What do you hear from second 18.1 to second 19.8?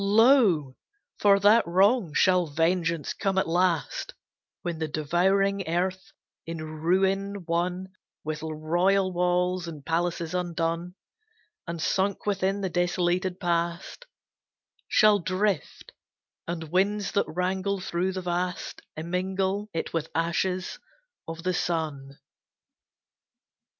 the vast Immingle